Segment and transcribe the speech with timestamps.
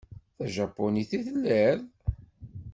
[0.29, 1.79] D tajapunit i telliḍ?